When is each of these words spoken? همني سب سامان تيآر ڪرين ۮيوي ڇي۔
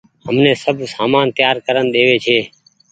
همني 0.25 0.53
سب 0.63 0.77
سامان 0.95 1.27
تيآر 1.37 1.55
ڪرين 1.65 1.87
ۮيوي 1.93 2.17
ڇي۔ 2.25 2.39